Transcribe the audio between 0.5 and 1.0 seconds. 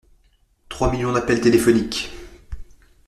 Trois